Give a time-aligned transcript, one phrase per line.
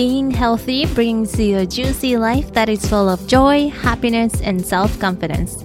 [0.00, 4.98] Being healthy brings you a juicy life that is full of joy, happiness, and self
[4.98, 5.62] confidence.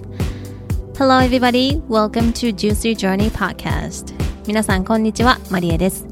[0.98, 1.80] Hello, everybody.
[1.88, 4.12] Welcome to Juicy Journey Podcast.
[4.46, 5.38] 皆さん、こんにちは。
[5.50, 6.04] マリエです。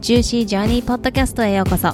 [0.00, 1.92] Juicy Journey Podcast へようこそ。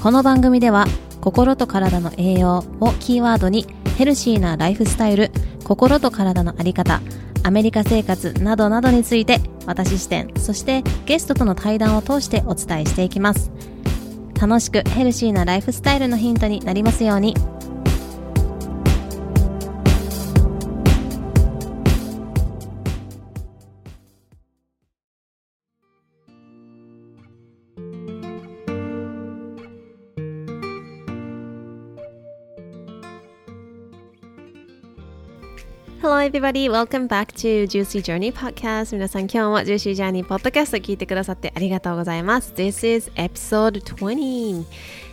[0.00, 0.86] この番組では、
[1.20, 3.66] 心と体の栄養をキーワードに、
[3.98, 5.32] ヘルシーなライフスタイル、
[5.64, 7.00] 心と体のあり方、
[7.42, 13.50] アメリカ生活などなどについて私視点そしてゲストとの対談を通してお伝えしていきます
[14.42, 17.36] 楽しくヘルシーなライフスタイルのヒントになりますように。
[36.22, 44.64] Everybody, welcome back to Juicy Journey Podcast 皆さん今日も Juicy Journey Podcast 聞いてくださってありがとうございます This is episode 20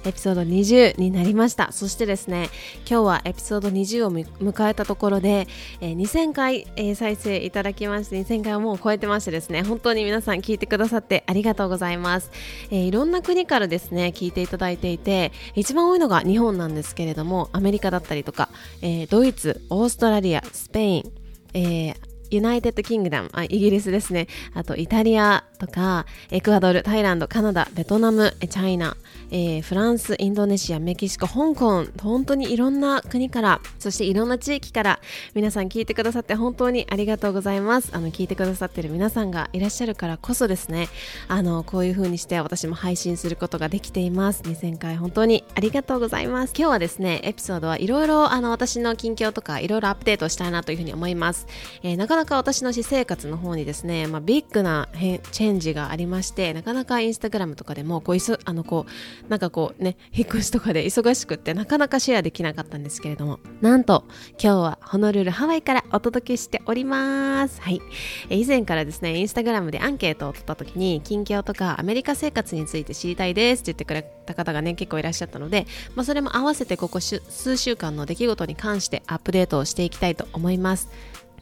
[0.06, 1.72] エピソード20になりました。
[1.72, 2.50] そしてですね
[2.90, 5.48] 今日はエピソード20を迎えたところで、
[5.82, 12.32] えー、2000回、えー、再生いただきまして2000回をもう超えてましてですね本当に皆さん聞いてくださってありがとうございます、
[12.72, 18.50] えー、いろんな国からですね聞いていただいていて一番多いのが日本なんですけれどもアメリカだったりとか、
[18.82, 21.20] えドイツオーストラリアスペイン
[21.54, 21.96] えー、
[22.30, 24.28] United Kingdom、イギリスですね。
[24.54, 28.96] あと、イタリアとか、エクアドル、タイランド、カナダ、ベトナム、チャイナ、
[29.32, 35.00] えー、フランス、インドネシア、メキシコ、香港、本当にいろんな国から、そしていろんな地域から、
[35.34, 37.90] 皆さん聞いてくださって本当にありがとうございます。
[37.94, 40.88] あの、聞いてくださってる皆さんがいらっしゃるからこそですね、
[41.28, 44.44] あの、こういう風にして私も配信することができています。
[44.44, 46.54] 2000回本当にありがとうございます。
[46.58, 51.48] 今日はですね、エピソードはいろいろ、あの、私の近況とかいろいろアップデートしたいなというふうに思います。
[51.84, 54.90] えー、なかなか私の私生活の方にですね、まあ、ビッグな
[55.32, 58.86] チェンジがありましてなかなかインスタグラムとかでもこういそあのこ
[59.26, 67.62] うなんかこうね引っ越しとかで 忙しくってなかなかシェアできなかったんですけれどもなんと今日はホノルルハワイからお届けしております。
[67.62, 67.82] はい。
[68.30, 77.22] 以前からですねインスタグラムでアンケートを取った時に近況とかアメリカ生活について知りたいですって言ってくれた方がね結構いらっしゃったので、まあ、それも合わせてここ数
[77.58, 80.90] 週間の出来事に関してアップデートをしていきたいと思います。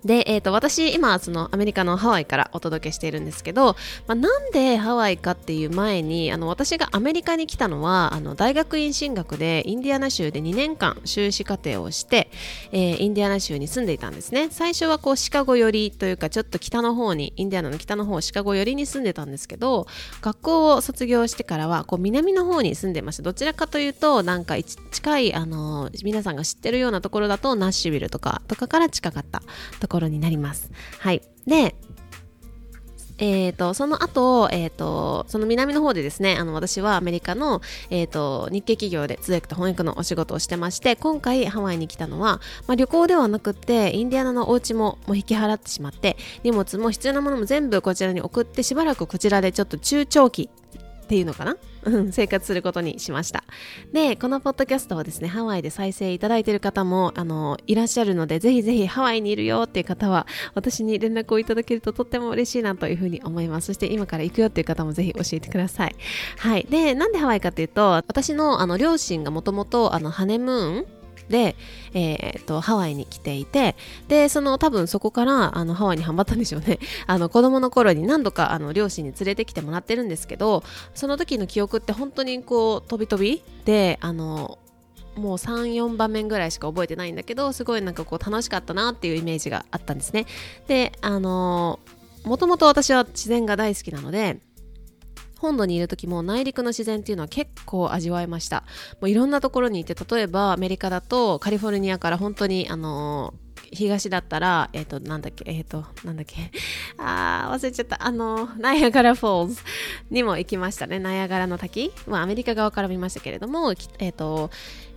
[0.03, 3.75] で、えーと、私今そのアメリカのハワイからお届けしているんですけど、
[4.07, 12.29] まあ、なんでハワイかっていう前にあの私がアメリカに来たのはあの大学院進学でインディアナ州で2年間修士課程をして、
[12.71, 14.49] えー、インディアナ州に住んでいたんですね。
[14.51, 19.87] 最初はこうシカゴ寄りというかちょっと北の方にインディアナの北の方シカゴ寄りに住んでたんですけど
[20.21, 23.23] 学校を卒業してからはこう南の方に住んでました。
[23.23, 29.41] どちらかというとなんか近いあの皆さんが知ってるようなところだとナッシュビルとかとかから近かった
[29.87, 30.69] ところになります。
[30.99, 31.21] はい。
[31.47, 31.73] で、
[33.19, 50.51] えーと、その後、えーと、その南の方でですねあの私はアメリカの、えーと、日系企業で通訳と翻訳のお仕事をしてまして今回ハワイに来たのは、まあ、旅行ではなくってインディアナのお家ももう引き払ってしまって荷物も必要なものも全部こちらに送ってしばらくこちらでちょっと中長期
[51.07, 51.55] っていうのかな？
[52.11, 53.45] 生活することにしました。
[53.93, 63.67] で、このポッドキャストはですね、ハワイで再生いただいている方も、あの、いらっしゃるので、ぜひぜひハワイにいるよっていう方は、私に連絡をいただけるととっても嬉しいなというふうに思います。
[63.67, 65.95] そして今から行くよっていう方もぜひ教えてください。
[66.39, 66.67] はい。
[66.69, 70.85] で、なんでハワイかというと、私のあの両親がもともとハネムーン
[71.29, 71.55] で、
[71.93, 73.75] えーと、ハワイに来ていて
[74.07, 76.79] でその多分そこからあのハワイにハマったんでしょうね。
[77.07, 83.43] あの子供の頃に何度かあの両親に連れてきてもらってるんですけどその時の記憶って本当にこう飛び飛び。
[83.65, 84.57] であの
[85.15, 90.25] もう34場面ぐらいしか覚えてないんだけどすごいなんかこう楽しかったなっていうイメージがあったんですね。
[90.67, 91.79] であの
[92.23, 94.39] もともと私は自然が大好きなので
[95.39, 98.63] 本土にいる時も内陸の自然っていうのは結構味わえました
[99.01, 103.33] もういろんなところにいて例えばアメリカだとカリフォルニアから本当にあの
[103.71, 106.51] 東だったら、えっ、ー、と、なんだっけ、えっ、ー、と、なんだっけ、
[106.97, 108.05] あー、忘れちゃった。
[108.05, 109.61] あの、ナイアガラフォーズ
[110.09, 110.99] にも行きましたね。
[110.99, 111.91] ナイアガラの滝。
[112.07, 114.51] まあ、アメリカ側から見ましたけれども、えっ、ー、と、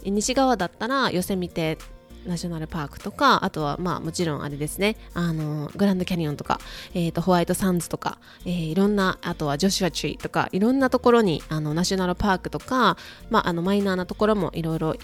[0.04, 1.78] 西側だったら、ヨセミテ
[2.26, 6.60] ナショナルパークとかあとはまあもちろんあれですねあのグランドキャニオンとか、
[6.94, 12.96] えーと、ホワイトサンズとか、えー、いろんなあとはジョシュアチリーとかいろんなところにあのナショナルパークとか、
[13.30, 14.94] まあ、あのマイナーなところもいろいろ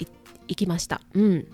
[0.48, 1.00] 行きました。
[1.14, 1.46] うん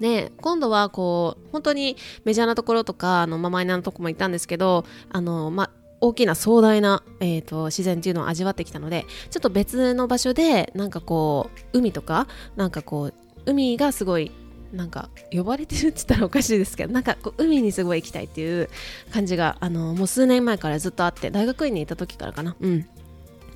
[0.00, 13.14] で今度はこう本当にメジャーなところとかあの、まあ、マイナーなとこも行ったんですけどあの、まあ、大きな壮大な、えーと自然っていうのを味わってきたのでちょっと別の場所でなんかこう海とかなんかこう
[13.46, 14.32] 海がすごい
[14.72, 18.68] なんか呼ばれてるって言ったらおかしいですけどなんかこう海にすごい行きたいっていう
[19.12, 22.56] 感じがあのもう数年前からずっとあって大学院にいた時からかな。
[22.60, 22.88] うん。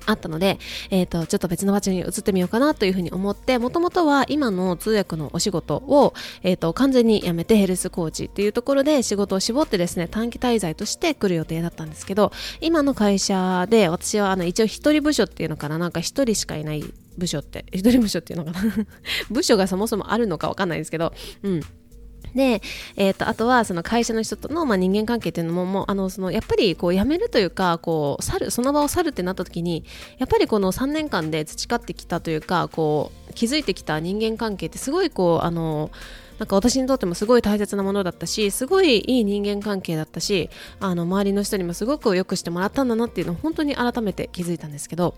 [0.07, 0.57] あったので、
[0.89, 6.13] えっ、ー、と、ちょっと別の場所に移ってみようかなというふうに思って、もともとは今の通訳のお仕事を、
[6.43, 12.31] えっ、ー、と、完全に辞めてヘルスコーチっていうところで仕事を絞ってですね、短期滞在として来る予定だったんですけど、
[12.61, 16.83] 今の会社で私はあの一応一人部署っていうのかな、なんか一人しかいない
[17.17, 18.61] 部署って、一人部署っていうのかな
[19.29, 21.13] 部署がそもそもあるのかわかんないですけど、
[21.43, 21.61] うん。
[22.37, 22.61] で、
[22.95, 29.83] えーと、あとはその会社の人との、まあ、人間関係っていうのももうあのそのやっぱりこう辞めるというかこう去るその場を去るってなった時に
[30.19, 35.89] やっぱりこの3年間で培ってきたというかこう築いてきた人間関係ってすごいこうあの
[36.37, 45.15] なんか私にとってもすごい大切なものだったしすごいいい人間関係だったしあの周りの人にもすごく良くしてもらったんだなっていうのを本当に改めて気づいたんですけど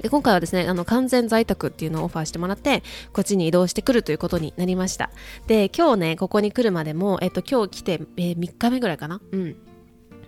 [0.00, 5.10] で今回はですねあの完全在宅っていうのをオファーしてもらってこっちに移動してくるということになりました。
[5.46, 9.20] で今日ねここに来るまでも、えっと、今日来て、えー、3日目ぐらいかな？
[9.30, 9.56] うん。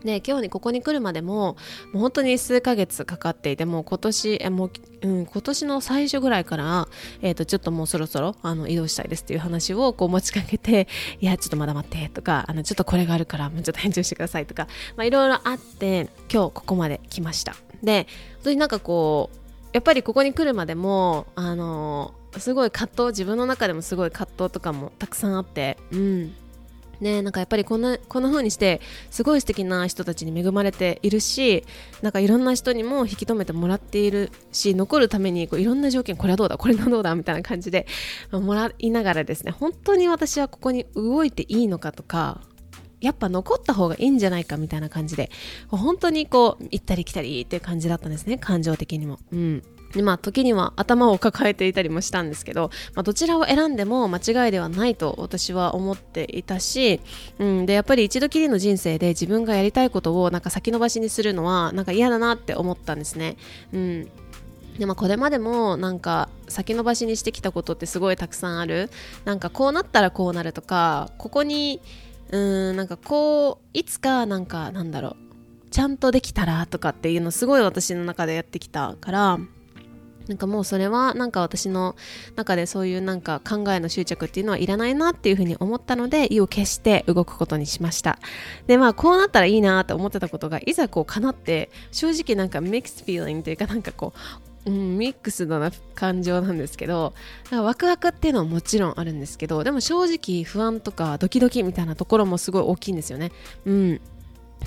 [0.05, 1.57] で今日にここに来るまでもも
[1.95, 4.71] う本当に数ヶ月かかっていてもう今年えもう、
[5.01, 6.89] うん、今年の最初ぐらいから、
[7.23, 10.89] えーと、ちょっともうそろそろあの移動したいですっていう話をこう持ちかけて
[11.21, 14.69] いやちょっとまだ待ってとかあのちょっとこれがあるからもうちょっと返事してくださいとか
[15.03, 17.57] いろいろあって今日ここまで来ました。
[17.83, 19.44] で本当になんかこう
[19.75, 26.35] やっぱりここに来るまでもあのすごい葛藤自分の中でもすごい葛藤とかもたくさんあってうん。
[27.01, 28.81] ねなんかやっぱりこんなこんな風にして
[29.11, 31.65] すごい素敵な人たちに恵まれているし
[32.03, 37.89] なんかいろんな人にも引き止めてもらっているし残るためにこういろんな条件これはどうだこれはどうだみたいな感じで
[38.31, 42.43] もらいながらですね本当に私はここに動いていいのかとか
[43.05, 45.31] やっぱ残った方がいいんじゃないかみたいな感じで
[45.69, 49.19] 本当にこう行ったり来たりっていう感じだったんですね感情的にも。
[49.33, 49.63] うん
[49.95, 57.01] でまあ、時には頭を抱えていたりもしたんですけど、まあ、どちらを選んでも間違いではないと私は思っていたし、
[57.39, 63.37] うん、でやっぱり一度きりの人生で自分がやりたいことをなんか先延ばしにするのはなんか嫌だなって思ったんですね。
[63.73, 64.11] うん
[64.79, 68.91] でもこれまでもなんか先延ばしにしてきたことってすごいたくさんある
[69.25, 71.81] なんかこうなったらこうなるとかここに
[72.35, 75.17] うんなんかこういつかなんかなんだろう
[75.71, 79.39] ちゃんとできたらとかっていうのすごい私の中でやってきたから
[80.27, 81.95] なんかもうそれはなんか私の
[82.35, 88.19] 中でそういうなんか考えの執着っていうのはいらないなっていうふうに思ったので意を決して動くことにしました。
[88.67, 97.13] でまあこうなったらいいなと思ってたことがいざこう叶って正直なんかミックスフィーリングというかなんかこううん、ミックスな感情なんですけど
[97.51, 103.31] ワクワクっていうのはもちろんあるんですけどでも正直不安とかドキドキみたいなところもすごい大きいんですよね。
[103.67, 104.01] うん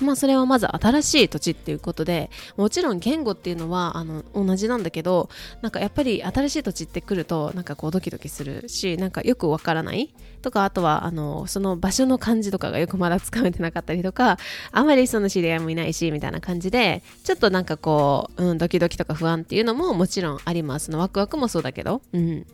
[0.01, 5.29] まあそれはまず新しい土地っていうことでもちろん言語っていうのはあの同じなんだけど
[5.61, 10.13] なんかやっぱり新しい土地って来るとなんかこうドキドキするしなんかよくわからない。
[10.41, 14.37] とかあとはあのその場所の感じとかがよくまだつかめてなかったりとか
[14.71, 20.91] あまりその知り合いもいないしみたいな感じでちょっとなんかこう、うん、ドキドキとか不安っていうのももちろんあります。
[20.91, 22.01] のワクワクもそうだけど。
[22.13, 22.45] うん。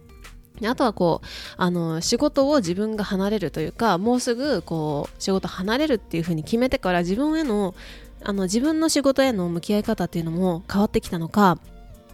[0.65, 1.27] あとはこう
[1.57, 7.75] あの仕事を自分が離れるというかもうすぐこう仕事離れるっていうふうに決めてから自分への
[8.23, 11.57] あの自分の仕事への向き合い方っていうのも変わってきたのか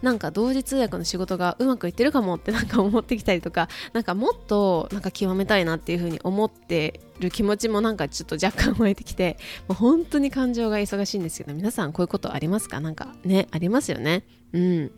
[0.01, 9.37] なんか同時通訳の仕事がうまくいってるかもってなんか思ってきたりとかなんかもっとなんか極めたいなっていうふうに思ってる気持ちもなんかちょっと若干湧いてきて
[9.67, 12.79] もう本当に感情が忙しいんですけど皆さんこういうことありますか？
[12.79, 14.23] なんかねありますよね。
[14.53, 14.91] うん。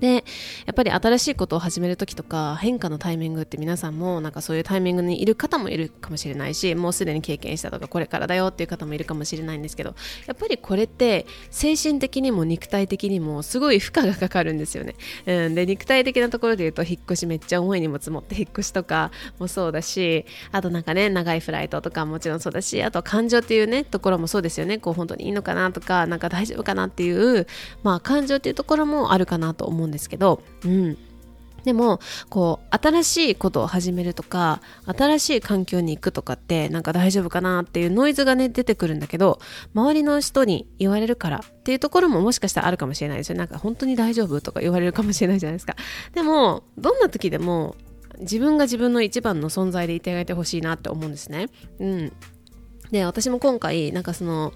[0.00, 0.24] で
[0.66, 9.94] やっぱり新しいことを始める時とか変化のタイミングって皆さんもなんかそういうタイミングにいる方もいるかもしれないしもうすでに経験したとかこれからだよっていう方もいるかもしれないんですけど
[10.26, 14.94] やっぱりこれって精神的にも肉体的にもすごい負荷がかかるんですよね、
[15.26, 24.78] うん、で肉体的なところで言うと引っ越しめっちゃ重い荷物持って引っ越しとかもそうだしあとなんかね長いフライトとかもちろんそうだしあと感情っていうねところもそうですよね。
[24.78, 27.46] こう本当にいいのかなとかなんか大丈夫かなっていう
[27.82, 30.98] まあ感情っていうところもあるかなと思うんんですけど、うん、
[31.66, 39.40] でもこう新しいことを始めるとか新しい環境に行くとかってなんか大丈夫かなっていうノイズがね出てくるんだけど
[39.74, 43.38] 周りの人に言われるからっていうところももしかしたらあるかもしれないですよ。
[43.38, 45.74] なんか本当に大丈夫とか言われるかもしれないじゃないですか。
[46.14, 47.74] でもどんな時でも
[48.20, 51.48] 自分が自分の一番の存在でいてあげてほしいなって思うんですね。
[51.80, 52.12] うん。
[52.92, 54.52] で私も今回なんかその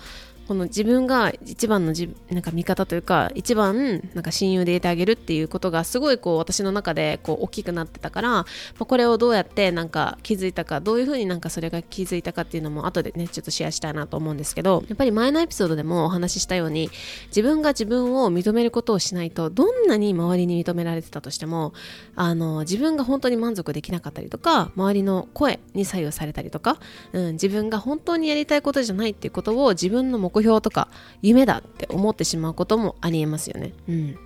[0.51, 8.47] この自分が一番のじなんか味方というか一番なんか親友でいてあげるっていうことがすごいこう私の中でこう大きくなってたから、ま
[8.81, 16.91] あ、これをどうやってなんか気づいたかどういうふうになんかそれが気づいたかっていうのも後でねちょっとシェアしたいなと思うんですけどやっぱり前のエピソードでもお話ししたように
[17.29, 21.75] 自分が自分を認めることをしないとどんなに周りに認められてたとしても
[22.17, 26.81] あの自分が本当に満足できなかったりとか周りの声に左右されたりとか、
[27.13, 30.89] うん、自分が本当にやりたいことじゃないっていうことを自分の目標とか
[31.23, 33.73] 夢だって思ってしまうこともありえますよね。
[33.89, 34.19] うん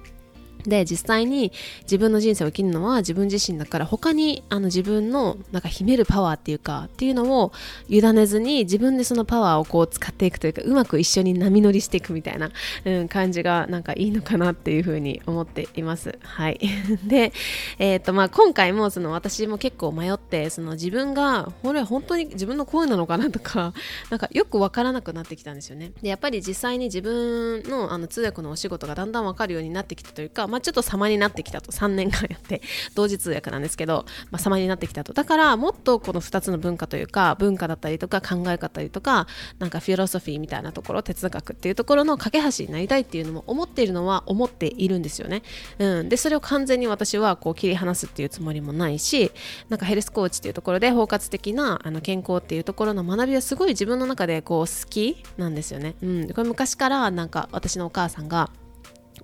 [0.65, 1.53] で実際に
[1.83, 7.53] 自分の人生を生きるのは自分自身だから他にあの自分のなんか秘めるパワーっていうかっていうのを
[7.89, 12.51] 委ねずに自分でそのパワーをこう使っていくというかうまく一緒に波乗りしていくみたいな、
[12.85, 16.19] うん、感じがなんかいいのかなっていうふうに思っています。
[16.23, 16.61] はい、
[17.05, 17.33] で、
[17.79, 23.75] えーとまあ、今回もその私も結構迷ってその自分がこれは本当に自分の声なのかなとか
[24.11, 25.93] なんかよく分からなくなってきたんですよね。
[26.03, 31.73] でやっぱり実際に自分のあの通訳のお仕事がだんだん分かるようになってきたというかまあ、ちょっと様になってきたと。
[31.73, 32.63] 3年間やって
[32.95, 35.13] 同時通訳なんですけど、まあ、様になってきたと。
[35.13, 39.27] だからもっとこの2つの文化というか文化だったりとか考え方とか
[39.59, 45.43] なんかフィロソフィーみたいなところ哲学っていうところの架け橋になりたいっていうのも思っているのは思っているんですよね、
[45.79, 49.33] うん、でそれを完全に私はこう切り離すっていうつもりもないし
[49.69, 58.51] なんかヘルスコーチっていうところで包括的なあの健康っていうところの学びはすごい自分の中でこう好きなんですよね、うん、これ昔からなんか私のお母さんが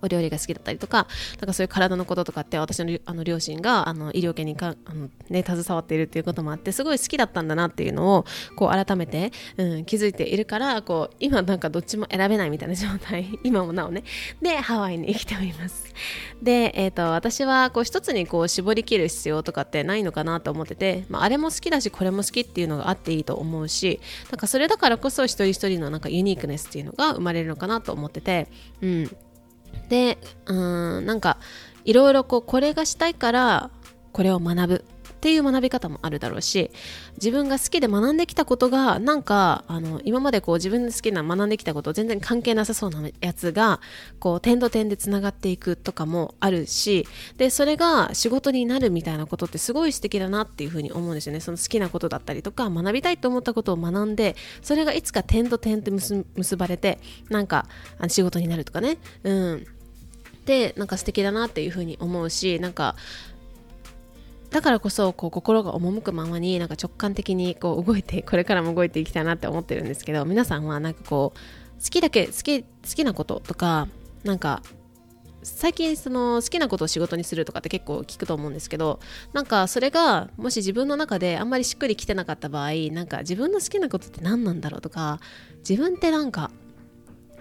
[0.02, 1.06] お料理が好きだったりとか
[1.40, 8.24] なんかそういう体のこととかって私のあの両親があの医療系にかあの、ね、携わっているっていうこともあってすごい好きだったんだなっていうのを
[8.56, 13.38] こう改めて、うん、気づいているからこう今なんかどっちも選べないみたいな状態。
[13.44, 14.04] 今もなおね。
[14.40, 15.94] でハワイに生きております。
[16.42, 28.48] で、えーと、私はこう一つにこう絞り切る必要とかってないのかなと思ってて、まあ、あれも好きだしこれも好きっていうのがあっていいと思うしなんかそれだからこそ一人一人のなんかユニークネスっていうのが生まれるのかなと思ってて
[28.80, 29.16] うん。
[29.88, 30.54] でう
[31.00, 31.38] んなんか
[31.84, 33.70] いろいろこうこれがしたいから
[34.12, 34.84] これを学ぶ。
[35.20, 36.70] っていう学び方もあるだろうし
[37.16, 43.80] 自分が好きで学んできたことがなんかあの今までこう自分で好きな学んできたこと全然関係なさそうなやつが
[44.18, 51.40] こう点と点でつながっていくとかもあるしでそれが仕事になるみたいなことってすごい素敵だなっていうふうに思うんですよね。
[51.40, 56.98] その好きなことだったりとか学びたいと思ったことを学んでそれがいつか点と点って結ばれて
[57.28, 57.66] なんか
[58.08, 58.96] 仕事になるとかね。
[59.24, 59.66] うん。
[60.46, 62.96] でなんか素敵だなっていうふうに思うしなんか
[64.50, 71.38] だからこそこう心が赴くままになんか直感的にこう動いてこれからも動いていきたいなって思ってるんですけど皆さんはなんかこう
[71.82, 73.88] 好きだけ好き好きなこととか
[74.24, 74.62] なんか
[75.42, 79.00] 最近その好きなことを仕事にするとかって結構聞くと思うんですけど
[79.32, 85.20] なんかそれがもし自分の中であんまりしっくりきてなかった場合なんか自分の好きなことって何なんだろうとか
[85.68, 86.50] 自分ってなんか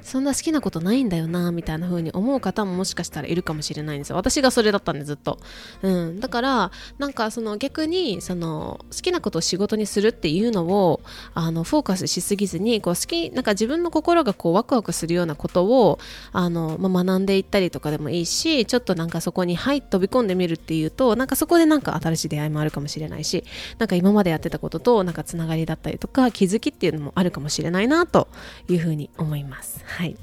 [0.04, 4.16] そんな好きなことないんだよなみたいな風に思う方ももしかしたらいるかもしれないんですよ。
[4.16, 5.40] 私がそれだったんでずっと、
[5.82, 11.02] うん、だからなんかその逆にその好きなことを仕事にするっていうのを
[11.34, 16.00] あのフォーカスしすぎずにこう好きなんか自分の心がこうワクワクするようなことを
[16.32, 23.44] あの、まあ、学んでいったりとかでもいいしちょっとなんかそこにはい飛び込んでみるっていうとなんかそこでなんか新しい出会いもあるかもしれないし
[23.78, 28.28] なんか今までやってたこととなんかつながりだったりとか気づきっていうのもあるかもしれないなと
[28.68, 29.84] いうふうに思います。
[29.90, 30.16] はい。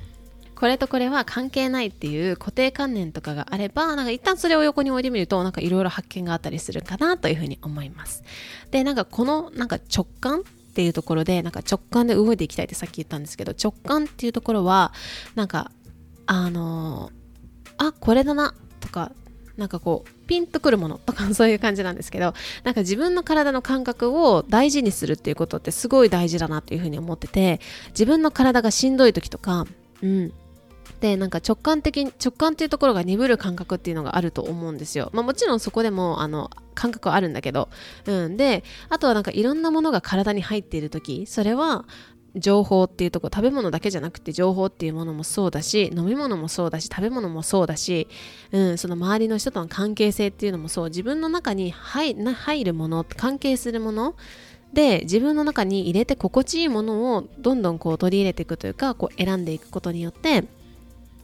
[0.54, 8.24] これとこれは関係ないっていう固定観念とかがあれば、なんか一旦それを横に置いてみると、なんかいろいろ発見があったりするかなというふうに思います。
[8.70, 10.42] で、なんかこのなんか直感っ
[10.74, 14.94] ていうところで、なんか直感で動いていきたいってさっき言ったんですけど、直感っていうところは、
[15.34, 15.70] なんか、
[16.24, 19.12] あのー、あ、これだなとか、
[19.58, 29.66] なんかこうピンとくるものとかそういう感じなんですけど なんか自分の体の感覚を大事にするっていうことってすごい大事だなっていうふうに思ってて自分の体がしんどい時とか、
[30.02, 30.32] うん、
[31.00, 37.68] でなんか直感的に直感っていうところが鈍る感覚っていうのがあると思うんですよ、まあ、もちろんそこでもあの感覚はあるんだけど、
[38.06, 41.84] うん、であとはなんかいろんなものが体に入っている時それは
[42.36, 48.08] 情報っていうとこ食べ物だけじゃなくて情報っていうものもそうだし飲み物もそうだし食べ物もそうだし、
[48.52, 54.14] うん、その周りの人との関係性っていうのもそう自分の中に入入るもの関係するもの
[54.72, 60.44] で自分の中に入れて心地いいものをどんどんこう取り入れていくというかこう選んでいくことによって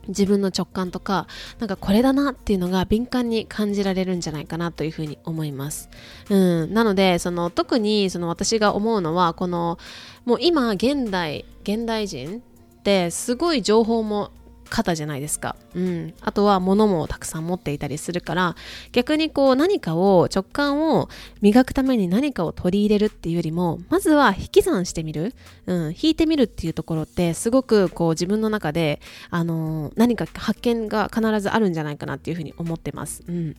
[0.09, 1.26] 自分の直感とか
[1.59, 5.88] なんかこれだなっていうのが敏感に感じられるんじゃないかなというふうに思います。
[6.30, 9.78] うん、なのでその特にその私が思うのはこの
[10.25, 14.30] もう今現代現代人ってすごい情報も
[14.73, 15.55] 方じゃないですか。
[15.75, 16.14] うん。
[16.23, 18.57] あとは物もたくさん持っていたりするから、
[18.93, 21.11] 逆にこう何かを、直感を
[21.43, 25.35] 磨くために何かを取り入れるっていうよりも、まずは引き算してみる。
[25.67, 25.95] うん。
[26.00, 29.00] 引いてみるっていうところって、すごくこう自分の中で、
[29.31, 33.23] あのー、何か発見が必ずあるんじゃないかなっていうふうに思ってます。
[33.29, 33.57] うん。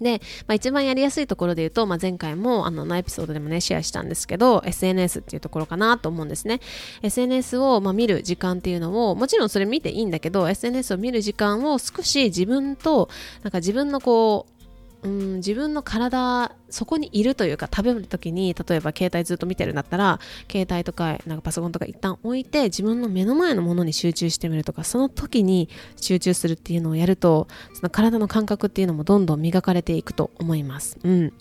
[0.00, 6.60] で、まあ、一番やりやすいところで言うと、まあ、前回もあのエピソードでもねシェアしたんですけど SNS っていうところかなと思うんですね。
[7.02, 13.08] SNS を、まあ、見る時間っていうのをもちろんそれ見ていいんだけど SNS を見る時間を少し自分と
[13.42, 14.55] なんか自分のこう
[15.06, 20.18] うん、自分の体そこにいるというか食べる時に例えば携帯ずっと見てるんだったら
[20.50, 30.98] 携帯とかなんかパソコンとか一旦置いて自分の目の前のものに集中してみるとかその時に集中するっていうのをやるとその体の感覚っていうのもどんどん磨かれていくと思います。
[31.04, 31.32] うん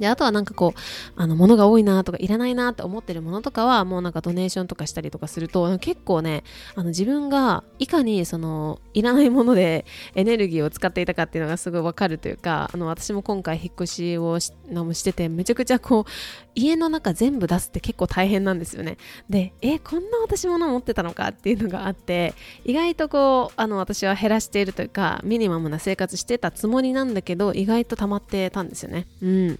[0.00, 0.80] で、あとはなんかこう、
[1.14, 6.42] あの、物が多いなとか、いらないなって思ってるものとかは、もうなんかドネーションとかしたりとかすると、結構ね、
[6.74, 16.04] あの、自分がいかにその、いらないものでエネルギーを使っていたかっていうのがすごいわかるというか、あの、私も今回引っ越しをしのしてて、めちゃくちゃこう、
[16.54, 18.96] 家の中全部出すって結構大変なんですよね。
[19.28, 29.06] で、え、こんな私物持ってたのかっていうのがあって、意外とこう、あの、私は減らしているというか、ミニマムな生活してたつもりなんだけど、意外と溜まってたんですよね。
[29.22, 29.58] うん。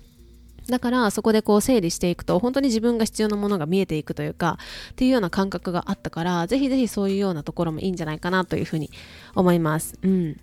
[0.71, 4.59] だからそこでこう整理していくと本当に自分が必要なものが見えていくというか
[4.93, 8.91] っていうような感覚があったからぜひぜひそういうようなところもいいんじゃないかなというふうに
[9.35, 9.99] 思います。
[10.03, 10.41] うん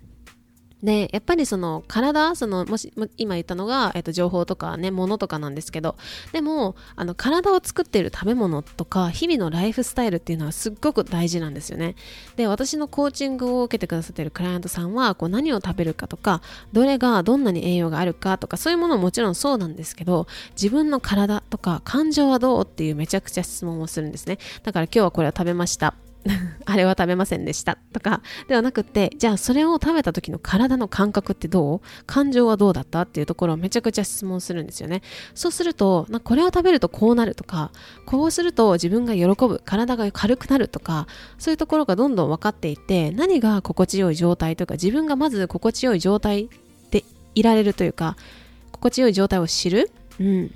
[0.82, 5.96] で、やっぱりその体、その、もし、今言ったのが、えっと、情報とかね、物とかなんですけど、
[6.32, 11.96] でも、あの、体を作っている食べ物とか、日々のライフスタイルっていうのはすっごく大事なんですよね。
[12.36, 16.42] で、私のコーチングを受けてくださってるクライアントさんは、こう、何を食べるかとか、
[16.72, 24.38] どれがどんなに栄養があるかとか、そういうものももちろんそうなんですけど、自分の体とか、感情はどうっていうめちゃくちゃ質問をするんですね。
[24.62, 25.94] だから今日はこれを食べました。
[26.66, 31.80] あれは食べませんでしたとかではなくてじゃあそれを食べた時の体の感覚ってどう？
[32.06, 33.02] 感情はどうだった？
[33.02, 35.02] っていうところをめちゃくちゃ質問するんですよね。
[35.34, 37.70] そうするとなこれを食べるとこうなるとか
[38.04, 41.06] こうすると自分が喜ぶ体が軽くなるとか
[41.38, 46.50] そういうところがどんどん分かっていって何が心地よい状態とか自分がまず心地よい状態
[46.90, 48.16] でいられるというか
[48.72, 49.90] 心地よい状態を知る？
[50.20, 50.54] うん。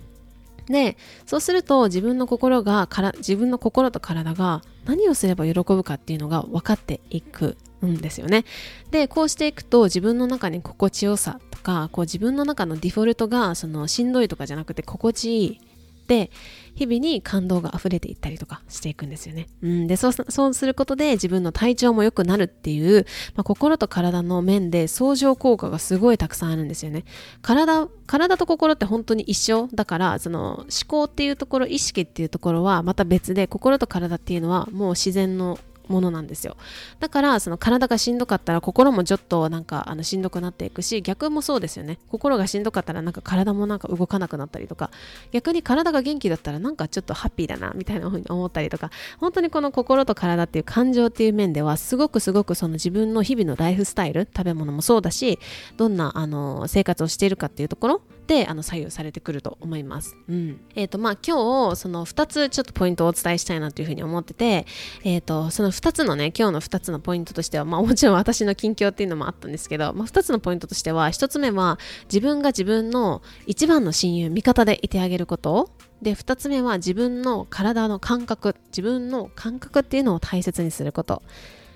[0.67, 8.45] でそうすると自分の心がから自分の心と体が何をすれば喜ぶかっていうのが分かっていくんですよね。
[8.91, 15.61] でこうしていくと自分の中に心地よさとかこう自分の中のデフォルトがそのしんどいとかじゃなくて心地いい
[16.07, 16.31] で
[16.75, 19.47] 日々に感動が溢れていったりとかしていくんですよね。
[19.63, 27.05] うん、でそうそうすることで自分の体調も良くなるっていう、まあ、心と体の面で相乗効果がすごいたくさんあるんですよね。
[27.43, 35.59] 体体と心って本当に一緒だからその思考っていうところ意識っていうところはまた別で心と体っていうのはもう自然の
[35.93, 36.57] ものなんですよ。
[36.99, 41.99] だからその体がしんどかったら心もちょっとなんかあのしんどくなっていくし逆もそうですよね。
[42.09, 44.91] 心がしんどかったらなんか体もなんか動かなくなったりとか。
[45.31, 48.91] 逆に体が元気だったらなんかちょっとハッピーだなみたいな風に思ったりとか。
[49.21, 55.39] 本当にこの心と体っていう感情っていう面ではすごくすごくその自分の日々のライフスタイル食べ物もそうだし
[55.77, 58.03] どんなあの生活をしているかっていうところ
[58.33, 60.17] であの左右されてくると思います。
[60.27, 64.67] うん、えっ、ー、とまあ今日その2つちょっとポイントをお伝えしたいなというふうに思ってて、
[65.05, 81.23] えっ、ー、とその2つのね今日の2つのポイントとしてはまあもちろん私の近況っていうのもあったんですけど、まあ、2つのポイントとしては1つ目は自分が自分の一番の親友味方でいてあげることで2つ目は自分の体の感覚自分の感覚っていうのを大切にすること。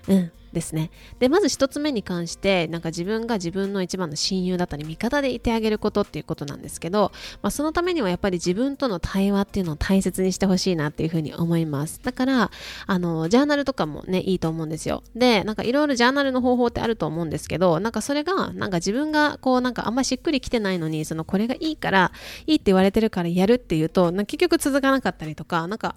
[0.08, 0.90] うんですね。
[1.18, 12.00] で、まず1つ目に関して、なんか自分が自分の一番の親友だったり、味方でいてあげることっていうことなんですけど、まあ、そのためにはやっぱり自分との対話っていうのを大切にしてほしいなっていうふうに思います。
[12.02, 12.50] だから、
[12.86, 15.02] あの、ジャーナルとかもね、いいと思うんですよ。
[15.14, 22.12] で、なんかいろいろジャーナルの方法ってあると思うんですけど、なんかそれが、なんか自分がこう、なんかあんましっくりきてないのに、そのこれがいいから、
[22.46, 25.96] いいって言われてるからやるっていうと、結局続かなかったりとか、なんか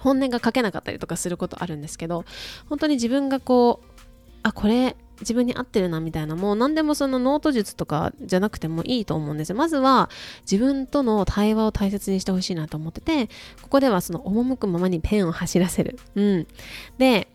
[0.00, 2.24] 本音が書けなかったりとかすることあるんですけど
[2.68, 4.00] 本当に自分がこう
[4.42, 9.56] あこれ自分に合ってるなみたいなもう何でもそのノート術とかじゃなくてもいいと思うんですよ。
[9.56, 10.08] まずは
[10.50, 13.28] 自分との対話を大切にしてほしいなと思ってて
[13.62, 15.98] ここではその赴くままにペンを走らせる。
[16.14, 16.46] うん。
[16.98, 17.28] で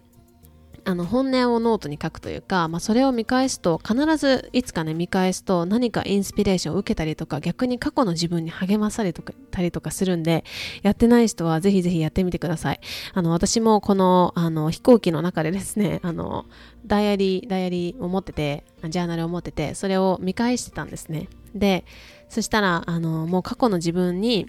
[0.85, 10.43] あの本音をノートに書くというか、まあ、それを見返すと必ずいつかね見返すと何かインスピレーションを受けたりとか逆に過去の自分に励まされたりとかするんで
[10.83, 12.79] やってない人はぜひぜひやってみてください。
[13.13, 16.45] あの私もこのあの飛行機の中でですねあの
[16.85, 21.29] ダイアリーダイアリーを持っててジャーナルを持っててそれを見返してたんですね。
[21.55, 21.83] で
[22.29, 24.47] そしたらあのもう過去の自分に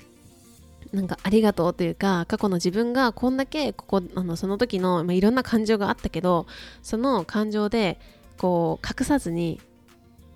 [0.92, 6.46] なんかありがとうというか過去の自分がこんだけここあのその時の、まあ、いろんな感情があったけど
[6.82, 7.98] その感情で
[8.38, 9.60] こう隠さずに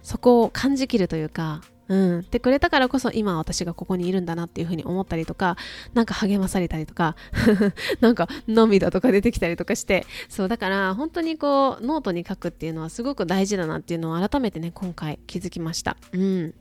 [0.02, 5.56] そこを感じきるというかうん、ってくれたからこそ今私がここにいるんだなっていうふうに思ったりとか
[5.92, 7.16] なんか励まされたりとか
[8.00, 15.96] なんか涙とか出てきたりとかしてそうだから本当にこうノートに書くっていうのはすごく大事だなっていうのを改めてね今回気づきました。
[16.12, 16.54] うん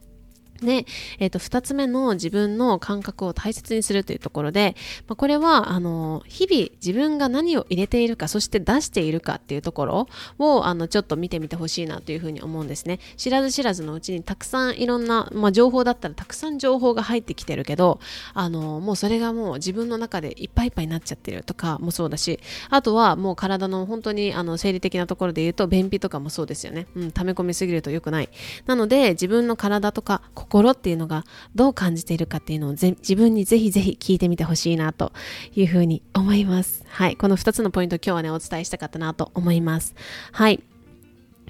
[0.62, 0.86] で、
[1.20, 4.76] えっ、ー、と、二つ目の自分の感覚を大切にするというところで、
[5.08, 13.00] まあ、これは、あの、日々自分が何を入れているか、そして出しているかっていうところを、あの、ちょっと見てみてほしいなというふうに思うんですね。
[13.18, 18.00] 知らず知らずのうちにたくさんいろんな、まあ、情報だったらたくさん情報が入ってきてるけど、
[18.34, 26.88] あの、もうそれがもう自分の中でいっぱいいっぱいになっちゃってるとかもそうだし、あとはもう体の本当に、あの、生理的なところで言うと、便秘とかもそうですよね。
[26.96, 28.30] うん、溜め込みすぎると良くない。
[28.66, 35.14] なので、自分の体とか心っていうのがどう感じているかっていうのを自分にぜひぜひ聞いてみてほしいなと
[35.56, 36.84] いうふうに思います。
[36.88, 37.16] はい。
[37.16, 39.94] この2つのポイント今日はね、お伝えしたかったなと思います。
[40.32, 40.64] はい。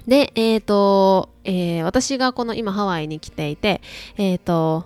[0.06, 3.80] で、えっ、ー、と、えー、私がこの今ハワイに来ていて、
[4.16, 4.84] えっ、ー、と、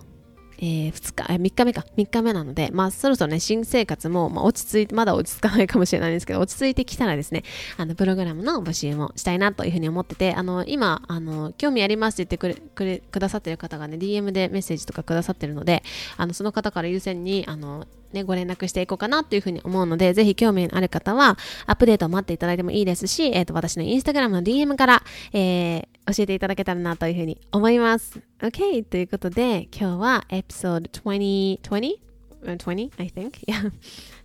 [0.59, 7.43] えー、2日、え3日目か、3日目なので、まあ、そろそろね、新生活も、まあ、落ち着いて、まだ落ち着かないかもしれないんですけど、落ち着いてきたらですね、
[7.77, 15.83] あの、プログラムの募集もしたいなというふうに思ってて、あの、今、あの、興味ありますって言ってくれ、くれ、くださってる方がね、DM でメッセージとかくださってるので、
[16.17, 28.19] あの、その方から優先に、あの、ね、ご連絡していこうかなというふうに思うので、ぜひ興味のある方は、アップデートを待っていただいてもいいですし、えっ、ー、と、私のインスタグラムの DM から、えー、教えていただけたらなというふうに思います。
[28.39, 28.83] OK!
[28.83, 32.14] ということで、今日はエピソード20、20?
[32.53, 32.91] 20?
[32.97, 33.31] I think?
[33.47, 33.71] Yeah.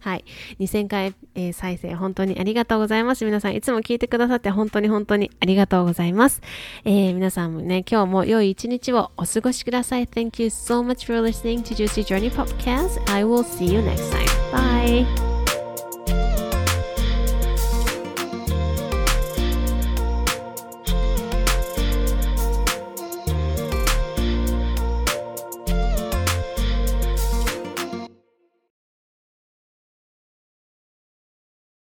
[0.00, 0.24] はい。
[0.58, 3.24] 2000回、えー、再生本当にありがとうございます。
[3.24, 6.40] 皆さんいつも聞いてくださって本当に本当にありがとうございます。
[6.84, 10.06] えー、皆さんもね、今日も良い一日をお過ごしください。
[10.06, 13.00] Thank you so much for listening to Juicy Journey Podcast.
[13.12, 14.26] I will see you next time.
[14.52, 15.29] Bye!